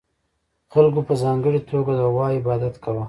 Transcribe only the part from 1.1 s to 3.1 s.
ځانګړې توګه د غوا عبادت کاوه